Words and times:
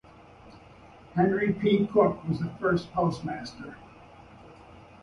Henry 1.13 1.53
P. 1.53 1.85
Cook 1.85 2.27
was 2.27 2.39
the 2.39 2.49
first 2.59 2.91
postmaster. 2.91 3.75